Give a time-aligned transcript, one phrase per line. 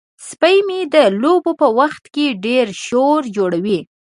[0.27, 3.79] سپی مې د لوبو په وخت کې ډیر شور جوړوي.